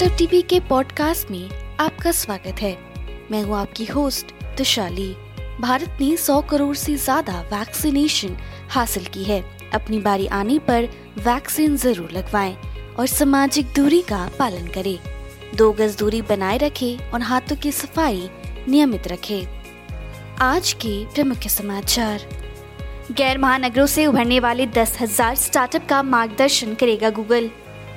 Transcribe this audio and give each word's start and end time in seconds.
Startup 0.00 0.18
TV 0.18 0.40
के 0.42 0.58
podcast 0.60 1.30
में 1.30 1.76
आपका 1.80 2.10
स्वागत 2.10 2.60
है। 2.60 2.72
मैं 3.30 3.42
हूँ 3.42 3.56
आपकी 3.56 3.84
होस्ट 3.84 4.30
तुशाली 4.58 5.08
भारत 5.60 5.98
ने 6.00 6.16
100 6.16 6.40
करोड़ 6.50 6.76
से 6.76 6.94
ज़्यादा 6.96 7.40
वैक्सीनेशन 7.42 8.36
हासिल 8.70 9.04
की 9.04 9.24
है। 9.24 9.40
अपनी 9.74 9.98
बारी 9.98 10.26
आने 10.26 10.58
पर 10.58 10.88
वैक्सीन 11.18 11.76
ज़रूर 11.76 12.10
लगवाएँ 12.12 12.56
और 12.98 13.06
सामाजिक 13.06 13.66
दूरी 13.66 14.00
का 14.02 14.28
पालन 14.38 14.66
करें। 14.66 14.98
दो 15.56 15.70
गज 15.72 15.98
दूरी 15.98 16.22
बनाए 16.22 16.58
रखें 16.58 17.10
और 17.10 17.22
हाथों 17.22 17.56
की 17.56 17.72
सफ़ाई 17.72 18.28
नियमित 18.68 19.08
रखें। 19.08 19.46
आज 20.42 20.72
के 20.72 21.04
प्रमुख 21.04 21.48
समाचार। 21.50 22.28
गैर 23.12 23.38
महानगरों 23.38 23.86
से 23.86 24.06
उभरने 24.06 24.40
वाले 24.40 24.66
दस 24.66 25.00
हज़ार 25.00 25.34
स्टार्टअप 25.36 25.88
का 25.88 26.02
मार्गदर्शन 26.02 26.74
करेगा 26.74 27.10
Google 27.10 27.50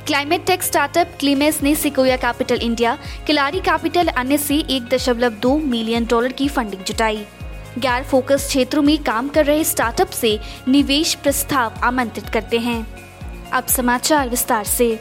climate 0.07 0.45
tech 0.45 0.63
startup 0.63 1.11
Climes 1.19 1.61
ने 1.63 1.73
Sequoia 1.75 2.15
Capital 2.17 2.59
India 2.61 2.97
Kalaari 3.27 3.59
capital 3.59 4.07
अन्य 4.07 4.37
से 4.37 4.55
एक 4.69 4.87
दशमलव 4.89 5.33
दो 5.41 5.55
मिलियन 5.57 6.05
डॉलर 6.05 6.31
की 6.31 6.47
फंडिंग 6.47 6.83
जुटाई। 6.83 7.23
गैर 7.77 8.03
फोकस 8.03 8.47
क्षेत्रों 8.47 8.81
में 8.83 8.97
काम 9.03 9.29
कर 9.29 9.45
रहे 9.45 9.63
स्टार्टअप 9.63 10.09
से 10.09 10.37
निवेश 10.67 11.13
प्रस्ताव 11.13 11.79
आमंत्रित 11.83 12.27
करते 12.29 12.59
हैं। 12.59 12.85
अब 13.51 13.67
समाचार 13.67 14.29
विस्तार 14.29 14.63
से। 14.63 14.99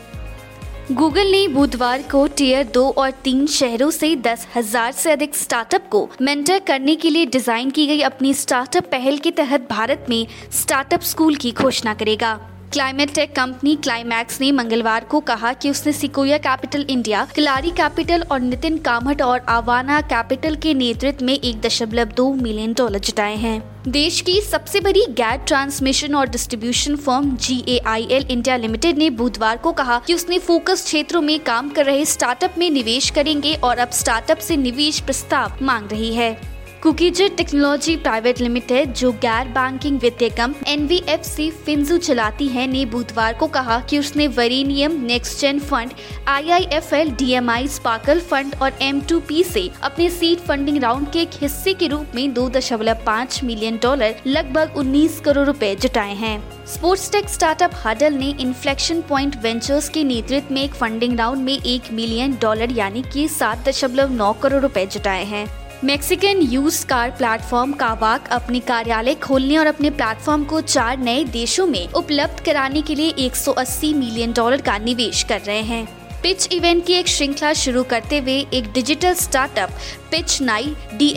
गूगल 0.93 1.31
ने 1.31 1.47
बुधवार 1.49 2.03
को 2.03 2.27
टीयर 2.29 2.65
दो 2.65 2.89
और 2.89 3.11
तीन 3.25 3.47
शहरों 3.49 3.91
से 3.91 4.15
दस 4.19 4.47
हज़ार 4.57 4.93
से 4.93 5.11
अधिक 5.11 5.37
स्टार्टअप 5.37 5.89
को 5.91 6.09
मेंटर 6.21 6.59
करने 6.59 6.97
के 6.97 7.11
लिए 7.11 7.27
डिज़ाइन 7.27 7.71
की 7.71 7.87
गई 7.87 8.01
अपनी 8.03 8.35
स्टार्टअप 8.35 8.91
पहल 8.91 9.19
के 9.19 9.31
तहत 9.33 9.69
भारत 9.71 10.07
में 10.09 10.27
स्टार्टअप 10.53 11.01
स्कूल 11.03 11.37
की 11.37 11.53
घोषणा 11.53 11.95
करेगा। 11.95 12.39
क्लाइमेट 12.73 13.13
टेक 13.15 13.35
कंपनी 13.37 13.75
क्लाइमैक्स 13.77 14.41
ने 14.41 14.51
मंगलवार 14.53 15.05
को 15.05 15.19
कहा 15.21 15.53
कि 15.53 15.71
उसने 15.71 15.93
Sequoia 15.93 16.37
Capital 16.39 16.85
India 16.91 17.27
Kalaari 17.35 17.71
capital 17.71 18.23
और 18.23 18.41
नितिन 18.41 18.79
कामट 18.79 19.23
और 19.23 19.41
आवाना 19.49 20.01
कैपिटल 20.01 20.55
के 20.57 20.73
नेतृत्व 20.75 21.25
में 21.25 21.35
एक 21.35 21.61
दशमलव 21.61 22.13
दो 22.17 22.33
मिलियन 22.35 22.73
डॉलर 22.73 22.99
जुटाए 22.99 23.35
हैं। 23.37 23.61
देश 23.89 24.21
की 24.21 24.41
सबसे 24.41 24.81
बड़ी 24.81 25.05
गैर 25.11 25.39
ट्रांसमिशन 25.39 26.15
और 26.15 26.29
distribution 26.29 26.97
firm 26.97 27.37
G 27.37 27.59
India 27.59 28.57
limited 28.57 28.99
ने 28.99 29.11
बुधवार 29.11 29.57
को 29.57 29.73
कहा 29.73 29.99
कि 30.07 30.15
उसने 30.15 30.39
फोकस 30.39 30.85
क्षेत्रों 30.85 31.21
में 31.21 31.39
काम 31.41 31.69
कर 31.71 31.85
रहे 31.85 32.05
स्टार्टअप 32.05 32.55
में 32.59 32.69
निवेश 32.71 33.11
करेंगे 33.11 33.55
और 33.55 33.79
अब 33.79 33.91
स्टार्टअप 33.91 34.39
से 34.39 34.57
निवेश 34.57 35.01
प्रस्ताव 35.01 35.59
मांग 35.63 35.91
रही 35.91 36.15
है। 36.15 36.52
कुकीजेट 36.83 37.37
टेक्नोलॉजी 37.37 37.95
प्राइवेट 37.97 38.41
लिमिटेड, 38.41 38.93
जो 38.93 39.11
गैर 39.15 39.49
बैंकिंग 39.49 39.99
वित्तीय 40.01 40.29
कम 40.31 40.55
एन 40.69 40.87
फिंजू 41.67 41.99
चलाती 41.99 42.49
है, 42.49 42.67
ने 42.67 42.85
बुधवार 42.87 43.35
को 43.35 43.47
कहा 43.47 43.79
कि 43.81 43.99
उसने 43.99 44.27
Varanium 44.29 44.99
next 45.03 45.41
gen 45.41 45.61
fund 45.61 45.93
I 46.29 46.51
I 46.51 46.67
F 46.73 46.95
L 46.95 47.11
D 47.11 47.31
M 47.33 47.51
I 47.51 47.69
Sparkle 47.69 48.21
fund 48.23 48.55
और 48.63 48.73
एम 48.83 49.01
टू 49.01 49.21
पी 49.29 49.45
से 49.45 49.69
अपने 49.83 50.09
सीड 50.11 50.39
फंडिंग 50.39 50.83
राउंड 50.83 51.11
के 51.13 51.21
एक 51.21 51.39
हिस्से 51.43 51.75
के 51.75 51.89
रूप 51.89 52.15
में 52.15 52.33
दो 52.35 52.49
दशमलव 52.51 53.05
पाँच 53.07 53.41
मिलियन 53.45 53.79
डॉलर, 53.83 54.15
लगभग 54.27 54.77
उन्नीस 54.77 55.21
करोड़ 55.21 55.47
रुपए 55.47 55.75
जुटाए 55.77 56.15
हैं। 56.17 56.37
स्पोर्ट्स 56.67 57.11
टेक 57.13 57.29
स्टार्टअप 57.29 57.81
हडल 57.85 58.15
ने 58.15 58.35
इन्फ्लेक्शन 58.41 59.01
पॉइंट 59.09 59.43
वेंचर्स 59.43 59.89
के 59.89 60.05
नेतृत्व 60.05 60.55
में 60.55 60.63
एक 60.65 60.75
फंडिंग 60.75 61.19
राउंड 61.19 61.45
में 61.45 61.57
एक 61.57 61.93
मिलियन 61.93 62.39
डॉलर, 62.43 62.73
यानी 62.73 63.05
कि 63.13 63.29
सात 63.31 63.69
दशमलव 63.69 64.13
नौ 64.15 64.33
करोड़ 64.33 64.63
रुपए 64.63 64.87
जुटाए 64.87 65.25
हैं। 65.25 65.47
Mexican 65.85 66.41
use 66.43 66.85
car 66.87 67.11
platform 67.11 67.73
Kavak 67.73 68.29
अपने 68.29 68.59
कार्यालय 68.61 69.15
खोलने 69.15 69.57
और 69.57 69.67
अपने 69.67 69.91
प्लेटफॉर्म 69.91 70.45
को 70.45 70.61
चार 70.61 70.99
नए 70.99 71.25
देशों 71.25 71.67
में 71.67 71.89
उपलब्ध 71.89 72.45
कराने 72.45 72.83
के 72.83 72.95
लिए 72.95 73.13
180 73.21 73.93
मिलियन 73.95 74.33
डॉलर 74.33 74.61
का 74.61 74.77
निवेश 74.79 75.23
कर 75.23 75.41
रहे 75.41 75.63
हैं। 75.63 76.02
पिच 76.23 76.49
इवेंट 76.53 76.85
की 76.87 76.93
एक 76.93 77.09
श्रृंखला 77.09 77.53
शुरू 77.53 77.83
करते 77.83 78.19
हुए 78.19 78.39
एक 78.55 78.73
डिजिटल 78.73 79.15
स्टार्टअप, 79.15 79.71
पिच 80.11 80.41
नाई 80.43 80.75
डी 80.95 81.11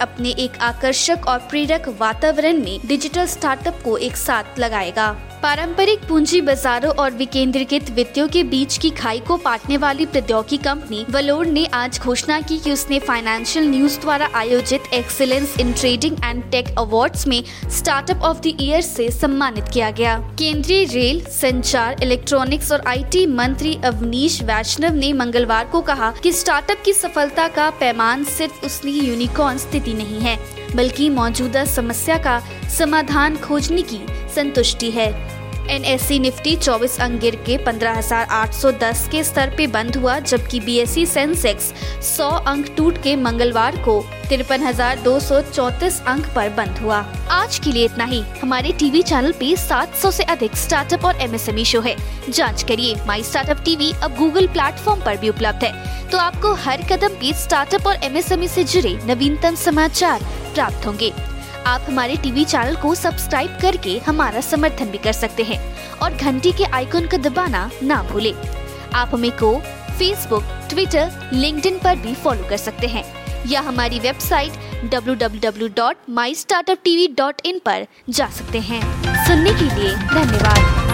अपने 0.00 0.28
एक 0.28 0.58
आकर्षक 0.60 1.26
और 1.28 1.38
प्रेरक 1.38 1.88
वातावरण 2.00 2.62
में 2.64 2.78
डिजिटल 2.86 3.26
स्टार्टअप 3.26 3.80
को 3.84 3.96
एक 3.96 4.16
साथ 4.16 4.58
लगाएगा। 4.58 5.10
पारंपरिक 5.42 5.98
पूंजी 6.08 6.40
बाजारों 6.40 6.92
और 6.92 7.10
विकेंद्रीकृत 7.10 7.90
वित्तियों 7.90 8.26
के 8.28 8.42
बीच 8.44 8.76
की 8.78 8.90
खाई 8.90 9.18
को 9.18 9.36
पाटने 9.36 9.76
वाली 9.76 10.06
प्रौद्योगिकी 10.06 10.56
कंपनी 10.56 11.04
वलोर 11.10 11.46
ने 11.46 11.64
आज 11.66 11.98
घोषणा 11.98 12.40
की 12.40 12.58
कि 12.58 12.72
उसने 12.72 12.98
फाइनेंशियल 12.98 13.68
न्यूज़ 13.68 13.98
द्वारा 14.00 14.28
आयोजित 14.34 14.92
excellence 14.94 15.54
in 15.60 15.72
trading 15.72 16.16
and 16.24 16.42
tech 16.50 16.68
awards 16.78 17.26
में 17.26 17.42
स्टार्टअप 17.70 18.22
ऑफ़ 18.22 18.40
द 18.40 18.56
ईयर 18.60 18.80
से 18.80 19.10
सम्मानित 19.10 19.64
किया 19.72 19.90
गया। 19.90 20.16
केंद्रीय 20.38 20.84
रेल, 20.84 21.24
संचार, 21.30 22.02
इलेक्ट्रॉनिक्स 22.02 22.72
और 22.72 22.82
आईटी 22.86 23.26
मंत्री 23.26 23.74
अवनीश 24.20 24.42
वैष्णव 24.42 24.94
ने 24.94 25.12
मंगलवार 25.12 25.66
को 25.66 25.80
कहा 25.80 26.10
कि 26.12 26.32
स्टार्टअप 26.32 26.82
की 26.84 26.92
सफलता 26.92 27.46
का 27.48 27.68
पैमान 27.70 28.24
सिर्फ़ 28.24 28.66
उसकी 28.66 28.90
यूनिकॉर्न 29.00 29.58
स्थिति 29.58 29.94
नहीं 29.94 30.20
है, 30.20 30.36
बल्कि 30.76 31.08
मौजूदा 31.10 31.64
समस्या 31.64 32.18
का 32.18 32.38
समाधान 32.76 33.36
खोजने 33.36 33.82
की 33.82 34.00
संतुष्टि 34.34 34.90
है। 34.90 35.10
एन 35.70 35.84
एस 35.84 36.02
सी 36.02 36.18
निफ्टी 36.18 36.56
24 36.56 37.00
अंक 37.00 37.20
गिर 37.20 37.36
के 37.36 37.56
15,810 37.58 39.08
के 39.08 39.24
स्तर 39.24 39.54
पे 39.56 39.66
बंद 39.66 39.96
हुआ 39.96 40.18
जबकि 40.18 40.60
बी 40.60 40.76
एस 40.76 40.90
सी 40.90 41.06
सेंसेक्स 41.06 41.72
100 42.02 42.30
अंक 42.46 42.74
टूट 42.76 43.02
के 43.02 43.16
मंगलवार 43.16 43.76
को 43.76 44.04
तिरपन 44.28 44.62
अंक 46.06 46.26
पर 46.36 46.48
बंद 46.48 46.78
हुआ। 46.78 46.98
आज 47.30 47.58
के 47.58 47.72
लिए 47.72 47.84
इतना 47.84 48.04
ही। 48.04 48.20
हमारे 48.20 48.72
टीवी 48.72 49.02
चैनल 49.02 49.32
पे 49.32 49.56
700 49.56 50.10
से 50.10 50.22
अधिक 50.22 50.56
स्टार्टअप 50.56 51.04
और 51.04 51.16
एमएसएमई 51.16 51.64
शो 51.64 51.80
है। 51.80 51.96
जाँच 52.28 52.62
करिए। 52.62 52.96
माई 53.06 53.22
स्टार्टअप 53.22 53.64
टीवी 53.64 53.92
अब 54.02 54.16
गूगल 54.16 54.46
प्लेटफॉर्म 54.46 55.00
पर 55.00 55.16
भी 55.16 55.28
उपलब्ध 55.28 55.64
है। 55.64 56.08
तो 56.10 56.18
आपको 56.18 56.54
हर 56.54 56.82
कदम 56.82 57.08
पे 57.08 57.32
स्टार्टअप 57.32 57.86
और 57.86 57.94
एमएसएमई 57.94 58.48
से 58.48 58.64
जुड़े 58.64 58.98
नवीनतम 59.06 59.54
समाचार 59.54 60.20
प्राप्त 60.54 60.86
होंगे। 60.86 61.29
आप 61.66 61.84
हमारे 61.88 62.16
टीवी 62.16 62.44
चैनल 62.44 62.76
को 62.76 62.94
सब्सक्राइब 62.94 63.58
करके 63.62 63.98
हमारा 63.98 64.40
समर्थन 64.40 64.84
भी 64.84 64.98
कर 64.98 65.12
सकते 65.12 65.42
हैं 65.42 65.98
और 65.98 66.14
घंटी 66.14 66.52
के 66.52 66.64
आइकन 66.64 67.06
को 67.06 67.16
दबाना 67.16 67.70
ना 67.82 68.02
भूले। 68.02 68.34
आप 68.94 69.10
हमें 69.14 69.32
को 69.32 69.62
फेसबुक 69.98 70.42
ट्विटर 70.42 71.30
लिंक 71.32 71.80
पर 71.84 71.96
भी 71.96 72.14
फॉलो 72.14 72.48
कर 72.48 72.56
सकते 72.56 72.86
हैं 72.86 73.04
या 73.46 73.60
हमारी 73.60 73.98
वेबसाइट 73.98 74.52
www.mystartuptv.in 74.94 77.64
पर 77.64 77.86
जा 78.10 78.26
सकते 78.26 78.60
हैं। 78.60 79.02
सुनने 79.26 79.50
के 79.50 79.66
लिए 79.74 79.94
धन्यवाद। 79.94 80.90